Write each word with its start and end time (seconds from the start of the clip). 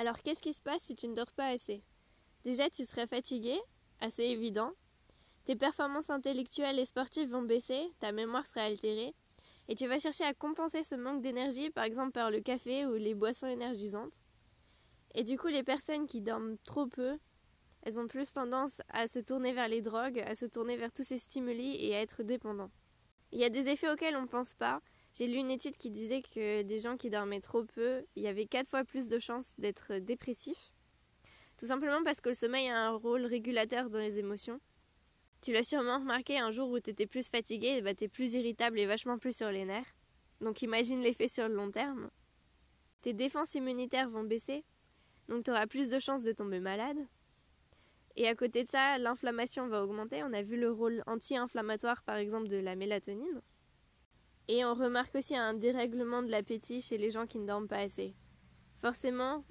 Alors 0.00 0.22
qu'est-ce 0.22 0.40
qui 0.40 0.54
se 0.54 0.62
passe 0.62 0.80
si 0.80 0.94
tu 0.94 1.08
ne 1.08 1.14
dors 1.14 1.30
pas 1.30 1.48
assez? 1.48 1.82
Déjà, 2.42 2.70
tu 2.70 2.86
serais 2.86 3.06
fatigué, 3.06 3.60
assez 4.00 4.22
évident. 4.22 4.70
Tes 5.44 5.56
performances 5.56 6.08
intellectuelles 6.08 6.78
et 6.78 6.86
sportives 6.86 7.28
vont 7.28 7.42
baisser, 7.42 7.86
ta 7.98 8.10
mémoire 8.10 8.46
sera 8.46 8.62
altérée, 8.62 9.14
et 9.68 9.74
tu 9.74 9.86
vas 9.86 9.98
chercher 9.98 10.24
à 10.24 10.32
compenser 10.32 10.82
ce 10.84 10.94
manque 10.94 11.20
d'énergie, 11.20 11.68
par 11.68 11.84
exemple 11.84 12.12
par 12.12 12.30
le 12.30 12.40
café 12.40 12.86
ou 12.86 12.94
les 12.94 13.14
boissons 13.14 13.46
énergisantes. 13.46 14.14
Et 15.14 15.22
du 15.22 15.36
coup, 15.36 15.48
les 15.48 15.64
personnes 15.64 16.06
qui 16.06 16.22
dorment 16.22 16.56
trop 16.64 16.86
peu, 16.86 17.18
elles 17.82 18.00
ont 18.00 18.06
plus 18.08 18.32
tendance 18.32 18.80
à 18.88 19.06
se 19.06 19.18
tourner 19.18 19.52
vers 19.52 19.68
les 19.68 19.82
drogues, 19.82 20.20
à 20.20 20.34
se 20.34 20.46
tourner 20.46 20.78
vers 20.78 20.94
tous 20.94 21.04
ces 21.04 21.18
stimuli 21.18 21.76
et 21.76 21.94
à 21.94 22.00
être 22.00 22.22
dépendants. 22.22 22.70
Il 23.32 23.38
y 23.38 23.44
a 23.44 23.50
des 23.50 23.68
effets 23.68 23.90
auxquels 23.90 24.16
on 24.16 24.22
ne 24.22 24.28
pense 24.28 24.54
pas. 24.54 24.80
J'ai 25.12 25.26
lu 25.26 25.36
une 25.36 25.50
étude 25.50 25.76
qui 25.76 25.90
disait 25.90 26.22
que 26.22 26.62
des 26.62 26.78
gens 26.78 26.96
qui 26.96 27.10
dormaient 27.10 27.40
trop 27.40 27.64
peu, 27.64 28.04
il 28.16 28.22
y 28.22 28.28
avait 28.28 28.46
quatre 28.46 28.68
fois 28.68 28.84
plus 28.84 29.08
de 29.08 29.18
chances 29.18 29.54
d'être 29.58 29.98
dépressifs. 29.98 30.72
Tout 31.58 31.66
simplement 31.66 32.02
parce 32.04 32.20
que 32.20 32.30
le 32.30 32.34
sommeil 32.34 32.68
a 32.68 32.88
un 32.88 32.96
rôle 32.96 33.26
régulateur 33.26 33.90
dans 33.90 33.98
les 33.98 34.18
émotions. 34.18 34.60
Tu 35.42 35.52
l'as 35.52 35.64
sûrement 35.64 35.98
remarqué 35.98 36.38
un 36.38 36.50
jour 36.50 36.70
où 36.70 36.80
tu 36.80 36.90
étais 36.90 37.06
plus 37.06 37.28
fatigué, 37.28 37.82
bah, 37.82 37.94
tu 37.94 38.04
es 38.04 38.08
plus 38.08 38.34
irritable 38.34 38.78
et 38.78 38.86
vachement 38.86 39.18
plus 39.18 39.36
sur 39.36 39.50
les 39.50 39.64
nerfs. 39.64 39.94
Donc 40.40 40.62
imagine 40.62 41.00
l'effet 41.00 41.28
sur 41.28 41.48
le 41.48 41.54
long 41.54 41.70
terme. 41.70 42.10
Tes 43.02 43.12
défenses 43.12 43.54
immunitaires 43.54 44.08
vont 44.08 44.24
baisser, 44.24 44.64
donc 45.28 45.44
tu 45.44 45.50
auras 45.50 45.66
plus 45.66 45.88
de 45.88 45.98
chances 45.98 46.22
de 46.22 46.32
tomber 46.32 46.60
malade. 46.60 46.98
Et 48.16 48.28
à 48.28 48.34
côté 48.34 48.64
de 48.64 48.68
ça, 48.68 48.98
l'inflammation 48.98 49.66
va 49.68 49.82
augmenter. 49.82 50.22
On 50.22 50.32
a 50.32 50.42
vu 50.42 50.58
le 50.58 50.70
rôle 50.70 51.02
anti-inflammatoire 51.06 52.02
par 52.02 52.16
exemple 52.16 52.48
de 52.48 52.56
la 52.56 52.76
mélatonine. 52.76 53.40
Et 54.52 54.64
on 54.64 54.74
remarque 54.74 55.14
aussi 55.14 55.36
un 55.36 55.54
dérèglement 55.54 56.24
de 56.24 56.28
l'appétit 56.28 56.82
chez 56.82 56.98
les 56.98 57.12
gens 57.12 57.24
qui 57.24 57.38
ne 57.38 57.46
dorment 57.46 57.68
pas 57.68 57.78
assez. 57.78 58.16
Forcément, 58.74 59.44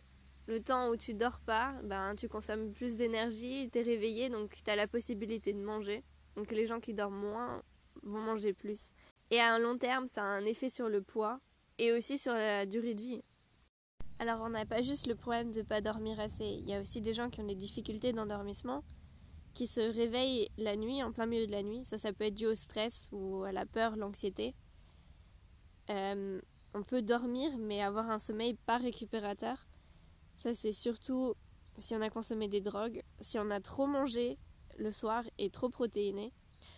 le 0.45 0.59
temps 0.59 0.89
où 0.89 0.97
tu 0.97 1.13
dors 1.13 1.39
pas, 1.39 1.73
ben, 1.85 2.15
tu 2.15 2.27
consommes 2.27 2.73
plus 2.73 2.97
d'énergie, 2.97 3.69
tu 3.71 3.79
es 3.79 3.81
réveillé, 3.81 4.27
donc 4.27 4.61
tu 4.61 4.69
as 4.69 4.75
la 4.75 4.87
possibilité 4.87 5.53
de 5.53 5.61
manger. 5.61 6.03
Donc 6.35 6.51
les 6.51 6.65
gens 6.65 6.81
qui 6.81 6.93
dorment 6.93 7.15
moins 7.15 7.63
vont 8.03 8.19
manger 8.19 8.51
plus. 8.51 8.93
Et 9.31 9.39
à 9.39 9.53
un 9.53 9.59
long 9.59 9.77
terme, 9.77 10.05
ça 10.05 10.21
a 10.21 10.25
un 10.25 10.43
effet 10.43 10.67
sur 10.67 10.89
le 10.89 11.01
poids 11.01 11.39
et 11.77 11.93
aussi 11.93 12.17
sur 12.17 12.33
la 12.33 12.65
durée 12.65 12.93
de 12.93 13.01
vie. 13.01 13.21
Alors 14.19 14.41
on 14.41 14.49
n'a 14.49 14.65
pas 14.65 14.81
juste 14.81 15.07
le 15.07 15.15
problème 15.15 15.53
de 15.53 15.59
ne 15.59 15.63
pas 15.63 15.79
dormir 15.79 16.19
assez, 16.19 16.43
il 16.43 16.69
y 16.69 16.73
a 16.73 16.81
aussi 16.81 16.99
des 16.99 17.13
gens 17.13 17.29
qui 17.29 17.39
ont 17.39 17.47
des 17.47 17.55
difficultés 17.55 18.11
d'endormissement, 18.11 18.83
qui 19.53 19.65
se 19.65 19.79
réveillent 19.79 20.49
la 20.57 20.75
nuit, 20.75 21.01
en 21.01 21.13
plein 21.13 21.25
milieu 21.25 21.47
de 21.47 21.53
la 21.53 21.63
nuit. 21.63 21.85
Ça, 21.85 21.97
ça 21.97 22.11
peut 22.11 22.25
être 22.25 22.35
dû 22.35 22.47
au 22.47 22.55
stress 22.55 23.07
ou 23.13 23.45
à 23.45 23.53
la 23.53 23.65
peur, 23.65 23.95
l'anxiété. 23.95 24.55
Euh, 25.89 26.39
on 26.73 26.83
peut 26.83 27.01
dormir 27.01 27.57
mais 27.57 27.81
avoir 27.81 28.09
un 28.09 28.19
sommeil 28.19 28.53
pas 28.53 28.77
récupérateur. 28.77 29.67
Ça, 30.35 30.53
c'est 30.53 30.71
surtout 30.71 31.33
si 31.77 31.95
on 31.95 32.01
a 32.01 32.09
consommé 32.09 32.47
des 32.47 32.61
drogues, 32.61 33.01
si 33.19 33.39
on 33.39 33.49
a 33.49 33.59
trop 33.59 33.87
mangé 33.87 34.37
le 34.77 34.91
soir 34.91 35.23
et 35.37 35.49
trop 35.49 35.69
protéiné. 35.69 36.31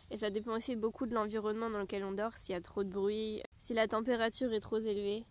Et 0.09 0.17
ça 0.17 0.29
dépend 0.29 0.55
aussi 0.55 0.75
beaucoup 0.75 1.05
de 1.05 1.13
l'environnement 1.13 1.69
dans 1.69 1.79
lequel 1.79 2.03
on 2.03 2.11
dort, 2.11 2.35
s'il 2.37 2.53
y 2.53 2.57
a 2.57 2.61
trop 2.61 2.83
de 2.83 2.89
bruit, 2.89 3.41
si 3.57 3.73
la 3.73 3.87
température 3.87 4.51
est 4.53 4.59
trop 4.59 4.77
élevée. 4.77 5.25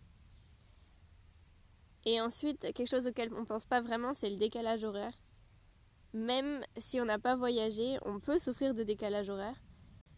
Et 2.05 2.19
ensuite, 2.19 2.61
quelque 2.73 2.89
chose 2.89 3.07
auquel 3.07 3.31
on 3.33 3.41
ne 3.41 3.45
pense 3.45 3.65
pas 3.65 3.81
vraiment, 3.81 4.13
c'est 4.13 4.29
le 4.29 4.37
décalage 4.37 4.83
horaire. 4.83 5.19
Même 6.13 6.61
si 6.77 6.99
on 6.99 7.05
n'a 7.05 7.19
pas 7.19 7.35
voyagé, 7.35 7.97
on 8.05 8.19
peut 8.19 8.39
souffrir 8.39 8.73
de 8.73 8.83
décalage 8.83 9.29
horaire. 9.29 9.61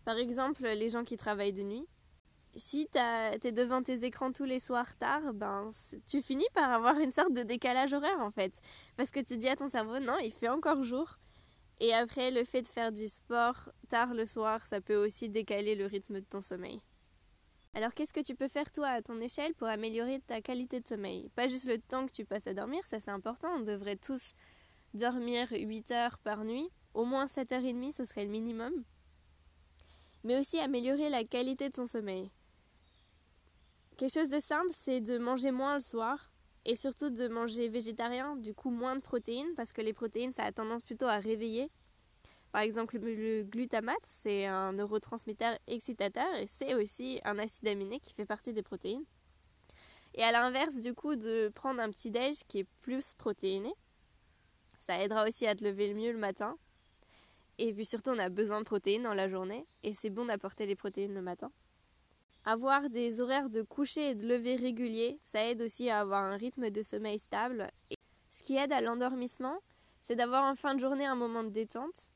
Par 0.05 0.17
exemple, 0.17 0.63
les 0.63 0.89
gens 0.89 1.03
qui 1.03 1.17
travaillent 1.17 1.53
de 1.53 1.63
nuit. 1.63 1.85
Si 2.55 2.87
tu 2.91 2.99
es 2.99 3.51
devant 3.51 3.81
tes 3.81 4.05
écrans 4.05 4.31
tous 4.31 4.43
les 4.43 4.59
soirs 4.59 4.95
tard, 4.97 5.33
ben 5.33 5.71
tu 6.07 6.21
finis 6.21 6.47
par 6.53 6.71
avoir 6.71 6.99
une 6.99 7.11
sorte 7.11 7.33
de 7.33 7.41
décalage 7.41 7.93
horaire 7.93 8.19
en 8.19 8.29
fait. 8.29 8.53
Parce 8.95 9.09
que 9.09 9.19
tu 9.19 9.37
dis 9.37 9.49
à 9.49 9.55
ton 9.55 9.67
cerveau, 9.67 9.99
non, 9.99 10.17
il 10.19 10.31
fait 10.31 10.49
encore 10.49 10.83
jour. 10.83 11.17
Et 11.79 11.93
après, 11.93 12.29
le 12.29 12.43
fait 12.43 12.61
de 12.61 12.67
faire 12.67 12.91
du 12.91 13.07
sport 13.07 13.71
tard 13.89 14.13
le 14.13 14.27
soir, 14.27 14.65
ça 14.65 14.81
peut 14.81 14.95
aussi 14.95 15.29
décaler 15.29 15.73
le 15.73 15.87
rythme 15.87 16.19
de 16.19 16.25
ton 16.25 16.41
sommeil. 16.41 16.79
Alors 17.73 17.95
qu'est-ce 17.95 18.13
que 18.13 18.19
tu 18.19 18.35
peux 18.35 18.47
faire 18.47 18.71
toi 18.71 18.87
à 18.89 19.01
ton 19.01 19.19
échelle 19.19 19.55
pour 19.55 19.67
améliorer 19.67 20.19
ta 20.19 20.41
qualité 20.41 20.79
de 20.79 20.87
sommeil? 20.87 21.29
Pas 21.35 21.47
juste 21.47 21.67
le 21.67 21.79
temps 21.79 22.05
que 22.05 22.11
tu 22.11 22.23
passes 22.23 22.45
à 22.45 22.53
dormir, 22.53 22.85
ça 22.85 22.99
c'est 22.99 23.09
important, 23.09 23.49
on 23.57 23.61
devrait 23.61 23.95
tous 23.95 24.35
dormir 24.93 25.47
8 25.51 25.89
heures 25.89 26.19
par 26.19 26.43
nuit, 26.45 26.69
au 26.93 27.03
moins 27.03 27.25
7 27.25 27.51
heures 27.51 27.65
et 27.65 27.73
demie, 27.73 27.91
ce 27.91 28.05
serait 28.05 28.25
le 28.25 28.31
minimum. 28.31 28.83
Mais 30.23 30.39
aussi 30.39 30.59
améliorer 30.59 31.09
la 31.09 31.23
qualité 31.23 31.69
de 31.69 31.73
ton 31.73 31.87
sommeil. 31.87 32.31
Quelque 33.97 34.13
chose 34.13 34.29
de 34.29 34.39
simple, 34.39 34.71
c'est 34.71 35.01
de 35.01 35.17
manger 35.17 35.51
moins 35.51 35.75
le 35.75 35.81
soir 35.81 36.31
et 36.65 36.75
surtout 36.75 37.09
de 37.09 37.27
manger 37.27 37.69
végétarien, 37.69 38.35
du 38.35 38.53
coup 38.53 38.69
moins 38.69 38.95
de 38.95 39.01
protéines 39.01 39.53
parce 39.55 39.71
que 39.71 39.81
les 39.81 39.93
protéines 39.93 40.31
ça 40.31 40.43
a 40.43 40.51
tendance 40.51 40.81
plutôt 40.81 41.05
à 41.05 41.17
réveiller 41.17 41.69
par 42.53 42.61
exemple, 42.61 42.99
le 42.99 43.41
glutamate, 43.41 44.05
c'est 44.05 44.45
un 44.45 44.73
neurotransmetteur 44.73 45.57
excitateur 45.65 46.35
et 46.35 46.45
c'est 46.45 46.75
aussi 46.75 47.19
un 47.25 47.39
acide 47.39 47.67
aminé 47.67 47.99
qui 47.99 48.13
fait 48.13 48.27
partie 48.27 48.53
des 48.53 48.61
protéines. 48.61 49.03
Et 50.13 50.21
à 50.21 50.31
l'inverse, 50.31 50.79
du 50.79 50.93
coup, 50.93 51.15
de 51.15 51.49
prendre 51.55 51.81
un 51.81 51.89
petit 51.89 52.11
déj 52.11 52.35
qui 52.47 52.59
est 52.59 52.67
plus 52.81 53.15
protéiné, 53.15 53.73
ça 54.77 55.03
aidera 55.03 55.27
aussi 55.27 55.47
à 55.47 55.55
te 55.55 55.63
lever 55.63 55.87
le 55.87 55.95
mieux 55.95 56.11
le 56.11 56.19
matin. 56.19 56.55
Et 57.57 57.73
puis 57.73 57.85
surtout, 57.85 58.11
on 58.11 58.19
a 58.19 58.29
besoin 58.29 58.59
de 58.59 58.65
protéines 58.65 59.01
dans 59.01 59.15
la 59.15 59.27
journée 59.27 59.65
et 59.81 59.91
c'est 59.91 60.11
bon 60.11 60.25
d'apporter 60.25 60.67
les 60.67 60.75
protéines 60.75 61.15
le 61.15 61.23
matin. 61.23 61.51
Avoir 62.45 62.89
des 62.89 63.21
horaires 63.21 63.49
de 63.49 63.61
coucher 63.61 64.11
et 64.11 64.15
de 64.15 64.27
lever 64.27 64.55
réguliers, 64.55 65.19
ça 65.23 65.45
aide 65.45 65.61
aussi 65.61 65.89
à 65.89 65.99
avoir 66.01 66.23
un 66.23 66.35
rythme 66.35 66.69
de 66.69 66.81
sommeil 66.81 67.19
stable. 67.19 67.71
Et 67.89 67.95
ce 68.29 68.43
qui 68.43 68.57
aide 68.57 68.73
à 68.73 68.81
l'endormissement, 68.81 69.59
c'est 70.01 70.15
d'avoir 70.15 70.43
en 70.43 70.55
fin 70.55 70.75
de 70.75 70.79
journée 70.79 71.05
un 71.05 71.15
moment 71.15 71.43
de 71.43 71.49
détente 71.49 72.11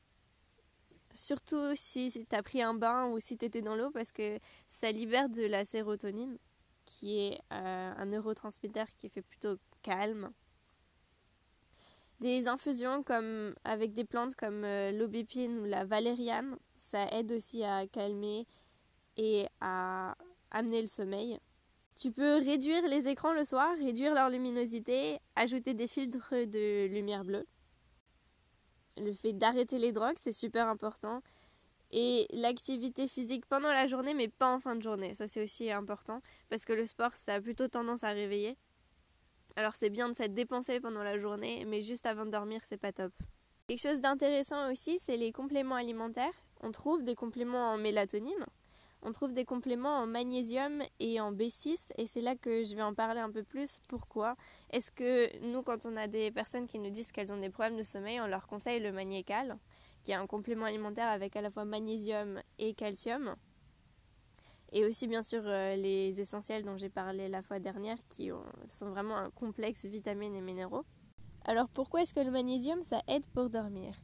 surtout 1.18 1.74
si 1.74 2.10
tu 2.28 2.36
as 2.36 2.42
pris 2.42 2.62
un 2.62 2.74
bain 2.74 3.06
ou 3.06 3.20
si 3.20 3.36
tu 3.36 3.44
étais 3.44 3.62
dans 3.62 3.76
l'eau 3.76 3.90
parce 3.90 4.12
que 4.12 4.38
ça 4.66 4.90
libère 4.92 5.28
de 5.28 5.42
la 5.42 5.64
sérotonine 5.64 6.38
qui 6.84 7.18
est 7.18 7.40
euh, 7.52 7.92
un 7.96 8.06
neurotransmetteur 8.06 8.86
qui 8.96 9.08
fait 9.08 9.22
plutôt 9.22 9.56
calme. 9.82 10.30
Des 12.20 12.48
infusions 12.48 13.02
comme 13.02 13.54
avec 13.64 13.92
des 13.92 14.04
plantes 14.04 14.34
comme 14.34 14.64
euh, 14.64 14.90
l'aubépine 14.90 15.58
ou 15.58 15.64
la 15.64 15.84
valériane, 15.84 16.56
ça 16.76 17.06
aide 17.12 17.30
aussi 17.32 17.62
à 17.62 17.86
calmer 17.86 18.46
et 19.18 19.46
à 19.60 20.14
amener 20.50 20.80
le 20.80 20.88
sommeil. 20.88 21.38
Tu 21.96 22.12
peux 22.12 22.36
réduire 22.36 22.88
les 22.88 23.08
écrans 23.08 23.34
le 23.34 23.44
soir, 23.44 23.76
réduire 23.76 24.14
leur 24.14 24.30
luminosité, 24.30 25.18
ajouter 25.36 25.74
des 25.74 25.86
filtres 25.86 26.32
de 26.32 26.86
lumière 26.86 27.24
bleue 27.24 27.44
le 29.00 29.12
fait 29.12 29.32
d'arrêter 29.32 29.78
les 29.78 29.92
drogues, 29.92 30.16
c'est 30.18 30.32
super 30.32 30.68
important. 30.68 31.22
Et 31.90 32.26
l'activité 32.32 33.08
physique 33.08 33.46
pendant 33.46 33.70
la 33.70 33.86
journée, 33.86 34.12
mais 34.12 34.28
pas 34.28 34.54
en 34.54 34.60
fin 34.60 34.76
de 34.76 34.82
journée. 34.82 35.14
Ça, 35.14 35.26
c'est 35.26 35.42
aussi 35.42 35.70
important 35.70 36.20
parce 36.50 36.64
que 36.64 36.72
le 36.72 36.84
sport, 36.84 37.14
ça 37.14 37.34
a 37.34 37.40
plutôt 37.40 37.68
tendance 37.68 38.04
à 38.04 38.10
réveiller. 38.10 38.58
Alors, 39.56 39.74
c'est 39.74 39.90
bien 39.90 40.08
de 40.08 40.14
s'être 40.14 40.34
dépensé 40.34 40.80
pendant 40.80 41.02
la 41.02 41.18
journée, 41.18 41.64
mais 41.66 41.80
juste 41.80 42.06
avant 42.06 42.26
de 42.26 42.30
dormir, 42.30 42.60
c'est 42.62 42.76
pas 42.76 42.92
top. 42.92 43.12
Quelque 43.66 43.80
chose 43.80 44.00
d'intéressant 44.00 44.70
aussi, 44.70 44.98
c'est 44.98 45.16
les 45.16 45.32
compléments 45.32 45.74
alimentaires. 45.74 46.32
On 46.60 46.72
trouve 46.72 47.04
des 47.04 47.14
compléments 47.14 47.72
en 47.72 47.78
mélatonine, 47.78 48.46
on 49.02 49.12
trouve 49.12 49.32
des 49.32 49.44
compléments 49.44 49.98
en 49.98 50.06
magnésium 50.06 50.82
et 50.98 51.20
en 51.20 51.32
B6 51.32 51.92
et 51.96 52.06
c'est 52.06 52.20
là 52.20 52.36
que 52.36 52.64
je 52.64 52.74
vais 52.74 52.82
en 52.82 52.94
parler 52.94 53.20
un 53.20 53.30
peu 53.30 53.42
plus. 53.42 53.80
Pourquoi? 53.88 54.36
Est-ce 54.70 54.90
que 54.90 55.38
nous, 55.40 55.62
quand 55.62 55.86
on 55.86 55.96
a 55.96 56.08
des 56.08 56.30
personnes 56.30 56.66
qui 56.66 56.78
nous 56.78 56.90
disent 56.90 57.12
qu'elles 57.12 57.32
ont 57.32 57.38
des 57.38 57.50
problèmes 57.50 57.76
de 57.76 57.82
sommeil, 57.82 58.20
on 58.20 58.26
leur 58.26 58.46
conseille 58.46 58.80
le 58.80 58.92
magnécal, 58.92 59.58
qui 60.04 60.12
est 60.12 60.16
un 60.16 60.26
complément 60.26 60.66
alimentaire 60.66 61.08
avec 61.08 61.36
à 61.36 61.42
la 61.42 61.50
fois 61.50 61.64
magnésium 61.64 62.40
et 62.58 62.74
calcium? 62.74 63.36
Et 64.72 64.84
aussi 64.84 65.06
bien 65.06 65.22
sûr 65.22 65.42
euh, 65.46 65.76
les 65.76 66.20
essentiels 66.20 66.64
dont 66.64 66.76
j'ai 66.76 66.90
parlé 66.90 67.28
la 67.28 67.42
fois 67.42 67.58
dernière 67.58 67.98
qui 68.08 68.30
sont 68.66 68.90
vraiment 68.90 69.16
un 69.16 69.30
complexe 69.30 69.86
vitamines 69.86 70.34
et 70.34 70.42
minéraux. 70.42 70.84
Alors 71.44 71.68
pourquoi 71.68 72.02
est-ce 72.02 72.12
que 72.12 72.20
le 72.20 72.30
magnésium 72.30 72.82
ça 72.82 73.00
aide 73.06 73.26
pour 73.28 73.48
dormir? 73.48 73.94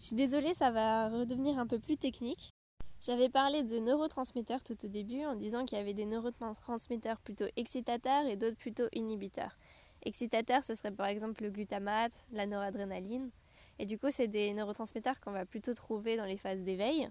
Je 0.00 0.06
suis 0.06 0.16
désolée, 0.16 0.54
ça 0.54 0.70
va 0.70 1.08
redevenir 1.08 1.58
un 1.58 1.66
peu 1.66 1.78
plus 1.78 1.96
technique. 1.96 2.54
J'avais 3.00 3.28
parlé 3.28 3.62
de 3.62 3.78
neurotransmetteurs 3.78 4.64
tout 4.64 4.76
au 4.84 4.88
début 4.88 5.24
en 5.24 5.36
disant 5.36 5.64
qu'il 5.64 5.78
y 5.78 5.80
avait 5.80 5.94
des 5.94 6.04
neurotransmetteurs 6.04 7.20
plutôt 7.20 7.46
excitateurs 7.56 8.26
et 8.26 8.36
d'autres 8.36 8.56
plutôt 8.56 8.88
inhibiteurs. 8.92 9.56
Excitateurs, 10.02 10.64
ce 10.64 10.74
serait 10.74 10.90
par 10.90 11.06
exemple 11.06 11.44
le 11.44 11.50
glutamate, 11.50 12.12
la 12.32 12.46
noradrénaline. 12.46 13.30
Et 13.78 13.86
du 13.86 13.98
coup, 13.98 14.08
c'est 14.10 14.26
des 14.26 14.52
neurotransmetteurs 14.52 15.20
qu'on 15.20 15.30
va 15.30 15.46
plutôt 15.46 15.74
trouver 15.74 16.16
dans 16.16 16.24
les 16.24 16.36
phases 16.36 16.62
d'éveil. 16.62 17.08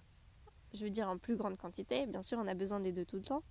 Je 0.74 0.84
veux 0.84 0.90
dire 0.90 1.08
en 1.08 1.18
plus 1.18 1.38
grande 1.38 1.58
quantité. 1.58 2.06
Bien 2.06 2.22
sûr, 2.22 2.38
on 2.38 2.48
a 2.48 2.54
besoin 2.54 2.82
des 2.82 2.92
deux 2.92 3.06
tout 3.06 3.16
le 3.16 3.24
temps. 3.24 3.44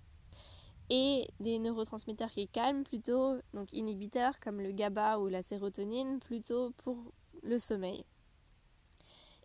Et 0.91 1.27
des 1.39 1.57
neurotransmetteurs 1.57 2.29
qui 2.29 2.47
calment 2.47 2.83
plutôt, 2.83 3.37
donc 3.53 3.73
inhibiteurs 3.73 4.39
comme 4.39 4.61
le 4.61 4.71
GABA 4.71 5.17
ou 5.19 5.27
la 5.27 5.41
sérotonine, 5.41 6.19
plutôt 6.19 6.71
pour 6.77 6.97
le 7.41 7.57
sommeil. 7.57 8.05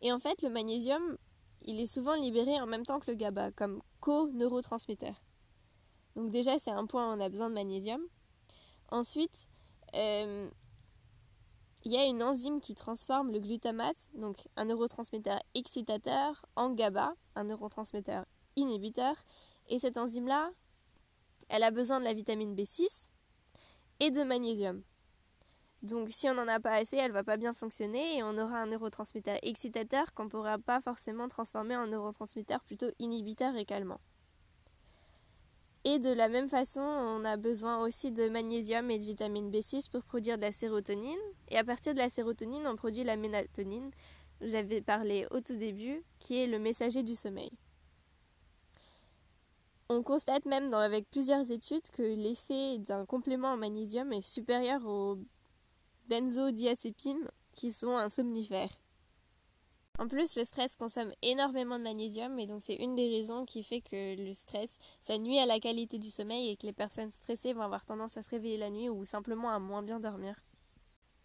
Et 0.02 0.12
en 0.12 0.18
fait, 0.18 0.42
le 0.42 0.50
magnésium, 0.50 1.16
il 1.64 1.80
est 1.80 1.86
souvent 1.86 2.14
libéré 2.14 2.60
en 2.60 2.66
même 2.66 2.84
temps 2.84 3.00
que 3.00 3.10
le 3.10 3.16
GABA 3.16 3.52
comme 3.52 3.82
co-neurotransmetteur. 4.00 5.22
Donc 6.16 6.30
déjà, 6.30 6.58
c'est 6.58 6.70
un 6.70 6.86
point 6.86 7.10
où 7.10 7.16
on 7.16 7.20
a 7.20 7.28
besoin 7.28 7.48
de 7.48 7.54
magnésium. 7.54 8.02
Ensuite, 8.90 9.48
euh, 9.94 10.50
il 11.84 11.92
y 11.92 11.96
a 11.96 12.04
une 12.04 12.22
enzyme 12.22 12.60
qui 12.60 12.74
transforme 12.74 13.32
le 13.32 13.40
glutamate, 13.40 14.08
donc 14.14 14.36
un 14.56 14.66
neurotransmetteur 14.66 15.40
excitateur, 15.54 16.46
en 16.54 16.70
GABA, 16.70 17.14
un 17.34 17.44
neurotransmetteur 17.44 18.24
inhibiteur. 18.56 19.16
Et 19.68 19.78
cette 19.78 19.98
enzyme-là, 19.98 20.50
elle 21.48 21.62
a 21.62 21.70
besoin 21.70 21.98
de 21.98 22.04
la 22.04 22.14
vitamine 22.14 22.54
B6 22.54 23.08
et 24.00 24.10
de 24.10 24.22
magnésium. 24.22 24.82
Donc 25.82 26.10
si 26.10 26.28
on 26.28 26.34
n'en 26.34 26.46
a 26.46 26.60
pas 26.60 26.74
assez, 26.74 26.96
elle 26.96 27.10
va 27.10 27.24
pas 27.24 27.36
bien 27.36 27.54
fonctionner 27.54 28.18
et 28.18 28.22
on 28.22 28.38
aura 28.38 28.58
un 28.58 28.66
neurotransmetteur 28.66 29.38
excitateur 29.42 30.14
qu'on 30.14 30.24
ne 30.24 30.28
pourra 30.28 30.58
pas 30.58 30.80
forcément 30.80 31.26
transformer 31.26 31.76
en 31.76 31.88
neurotransmetteur 31.88 32.62
plutôt 32.62 32.90
inhibiteur 33.00 33.56
et 33.56 33.64
calmant. 33.64 34.00
Et 35.84 35.98
de 35.98 36.12
la 36.12 36.28
même 36.28 36.48
façon, 36.48 36.80
on 36.80 37.24
a 37.24 37.36
besoin 37.36 37.84
aussi 37.84 38.12
de 38.12 38.28
magnésium 38.28 38.88
et 38.92 39.00
de 39.00 39.04
vitamine 39.04 39.50
B6 39.50 39.90
pour 39.90 40.04
produire 40.04 40.36
de 40.36 40.42
la 40.42 40.52
sérotonine. 40.52 41.18
Et 41.48 41.58
à 41.58 41.64
partir 41.64 41.92
de 41.94 41.98
la 41.98 42.08
sérotonine, 42.08 42.68
on 42.68 42.76
produit 42.76 43.02
la 43.02 43.16
mélatonine, 43.16 43.90
j'avais 44.40 44.80
parlé 44.80 45.26
au 45.32 45.40
tout 45.40 45.56
début, 45.56 46.04
qui 46.20 46.38
est 46.38 46.46
le 46.46 46.60
messager 46.60 47.02
du 47.02 47.16
sommeil. 47.16 47.50
On 49.88 50.04
constate 50.04 50.44
même 50.46 50.72
avec 50.72 51.10
plusieurs 51.10 51.50
études 51.50 51.90
que 51.90 52.02
l'effet 52.02 52.78
d'un 52.78 53.04
complément 53.04 53.48
en 53.48 53.56
magnésium 53.56 54.12
est 54.12 54.20
supérieur 54.20 54.86
aux 54.86 55.18
benzodiazépines 56.08 57.30
qui 57.54 57.72
sont 57.72 57.96
un 57.96 58.08
somnifère. 58.08 58.70
En 59.98 60.08
plus, 60.08 60.36
le 60.36 60.44
stress 60.44 60.74
consomme 60.74 61.12
énormément 61.20 61.78
de 61.78 61.84
magnésium 61.84 62.38
et 62.38 62.46
donc 62.46 62.62
c'est 62.62 62.76
une 62.76 62.94
des 62.94 63.08
raisons 63.08 63.44
qui 63.44 63.62
fait 63.62 63.82
que 63.82 64.16
le 64.16 64.32
stress, 64.32 64.78
ça 65.00 65.18
nuit 65.18 65.38
à 65.38 65.46
la 65.46 65.60
qualité 65.60 65.98
du 65.98 66.10
sommeil 66.10 66.50
et 66.50 66.56
que 66.56 66.66
les 66.66 66.72
personnes 66.72 67.12
stressées 67.12 67.52
vont 67.52 67.62
avoir 67.62 67.84
tendance 67.84 68.16
à 68.16 68.22
se 68.22 68.30
réveiller 68.30 68.56
la 68.56 68.70
nuit 68.70 68.88
ou 68.88 69.04
simplement 69.04 69.50
à 69.50 69.58
moins 69.58 69.82
bien 69.82 70.00
dormir. 70.00 70.34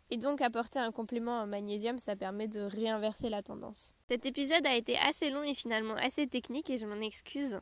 Et 0.09 0.17
donc 0.17 0.41
apporter 0.41 0.79
un 0.79 0.91
complément 0.91 1.39
en 1.39 1.47
magnésium, 1.47 1.97
ça 1.97 2.15
permet 2.15 2.47
de 2.47 2.61
réinverser 2.61 3.29
la 3.29 3.41
tendance. 3.41 3.93
Cet 4.09 4.25
épisode 4.25 4.65
a 4.65 4.75
été 4.75 4.97
assez 4.97 5.29
long 5.29 5.43
et 5.43 5.53
finalement 5.53 5.95
assez 5.95 6.27
technique 6.27 6.69
et 6.69 6.77
je 6.77 6.85
m'en 6.85 7.01
excuse. 7.01 7.59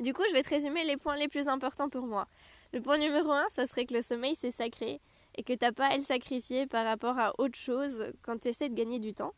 Du 0.00 0.12
coup, 0.12 0.22
je 0.28 0.34
vais 0.34 0.42
te 0.42 0.50
résumer 0.50 0.84
les 0.84 0.96
points 0.96 1.16
les 1.16 1.28
plus 1.28 1.48
importants 1.48 1.88
pour 1.88 2.06
moi. 2.06 2.26
Le 2.72 2.80
point 2.80 2.98
numéro 2.98 3.30
1, 3.30 3.48
ça 3.50 3.66
serait 3.66 3.86
que 3.86 3.94
le 3.94 4.02
sommeil 4.02 4.34
c'est 4.34 4.50
sacré 4.50 5.00
et 5.36 5.42
que 5.42 5.52
t'as 5.52 5.72
pas 5.72 5.86
à 5.86 5.96
le 5.96 6.02
sacrifier 6.02 6.66
par 6.66 6.84
rapport 6.84 7.18
à 7.18 7.32
autre 7.38 7.58
chose 7.58 8.12
quand 8.22 8.38
tu 8.38 8.48
essaies 8.48 8.68
de 8.68 8.74
gagner 8.74 8.98
du 8.98 9.14
temps. 9.14 9.34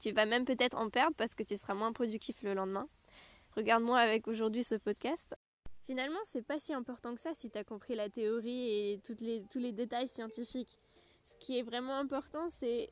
Tu 0.00 0.10
vas 0.12 0.26
même 0.26 0.44
peut-être 0.44 0.76
en 0.76 0.90
perdre 0.90 1.14
parce 1.16 1.34
que 1.34 1.42
tu 1.42 1.56
seras 1.56 1.74
moins 1.74 1.92
productif 1.92 2.42
le 2.42 2.54
lendemain. 2.54 2.88
Regarde-moi 3.56 3.98
avec 3.98 4.26
aujourd'hui 4.26 4.64
ce 4.64 4.74
podcast. 4.74 5.36
Finalement, 5.84 6.18
c'est 6.24 6.42
pas 6.42 6.58
si 6.58 6.72
important 6.72 7.14
que 7.14 7.20
ça 7.20 7.34
si 7.34 7.50
tu 7.50 7.58
as 7.58 7.64
compris 7.64 7.94
la 7.94 8.08
théorie 8.08 8.68
et 8.70 9.02
les, 9.20 9.44
tous 9.50 9.58
les 9.58 9.72
détails 9.72 10.08
scientifiques. 10.08 10.78
Ce 11.24 11.32
qui 11.38 11.58
est 11.58 11.62
vraiment 11.62 11.96
important, 11.96 12.48
c'est 12.48 12.90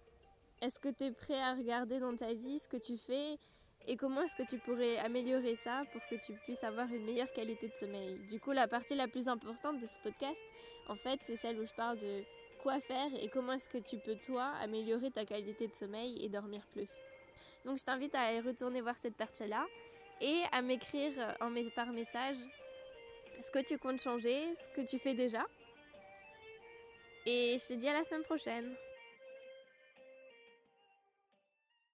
est-ce 0.61 0.79
que 0.79 0.89
tu 0.89 1.05
es 1.05 1.13
prêt 1.13 1.41
à 1.41 1.55
regarder 1.55 2.01
dans 2.01 2.15
ta 2.15 2.35
vie 2.35 2.59
ce 2.59 2.69
que 2.69 2.77
tu 2.77 2.97
fais 2.97 3.39
et 3.87 3.97
comment 3.97 4.23
est-ce 4.23 4.37
que 4.37 4.49
tu 4.49 4.59
pourrais 4.59 4.99
améliorer 4.99 5.56
ça 5.56 5.82
pour 5.93 6.00
que 6.06 6.15
tu 6.15 6.32
puisses 6.44 6.65
avoir 6.65 6.93
une 6.93 7.05
meilleure 7.05 7.32
qualité 7.32 7.69
de 7.69 7.75
sommeil? 7.75 8.19
Du 8.29 8.38
coup, 8.38 8.53
la 8.53 8.69
partie 8.69 8.94
la 8.94 9.09
plus 9.09 9.29
importante 9.29 9.79
de 9.81 9.87
ce 9.87 9.99
podcast, 10.00 10.41
en 10.88 10.97
fait, 10.97 11.21
c'est 11.23 11.37
celle 11.37 11.59
où 11.59 11.67
je 11.67 11.73
parle 11.75 11.99
de 11.99 12.23
quoi 12.62 12.81
faire 12.81 13.09
et 13.19 13.29
comment 13.29 13.53
est-ce 13.53 13.69
que 13.69 13.79
tu 13.79 13.99
peux 13.99 14.17
toi 14.17 14.53
améliorer 14.61 15.11
ta 15.11 15.25
qualité 15.25 15.67
de 15.67 15.75
sommeil 15.75 16.23
et 16.25 16.29
dormir 16.29 16.67
plus. 16.73 16.93
Donc 17.65 17.79
je 17.79 17.85
t'invite 17.85 18.15
à 18.15 18.21
aller 18.21 18.41
retourner 18.41 18.81
voir 18.81 18.97
cette 18.97 19.17
partie-là 19.17 19.67
et 20.21 20.43
à 20.53 20.61
m'écrire 20.61 21.12
par 21.75 21.93
message 21.93 22.37
ce 23.41 23.50
que 23.50 23.61
tu 23.61 23.79
comptes 23.79 24.03
changer, 24.03 24.55
ce 24.55 24.69
que 24.76 24.87
tu 24.87 24.99
fais 24.99 25.15
déjà. 25.15 25.47
Et 27.26 27.56
je 27.59 27.69
te 27.69 27.73
dis 27.75 27.88
à 27.88 27.94
la 27.94 28.05
semaine 28.05 28.25
prochaine. 28.25 28.76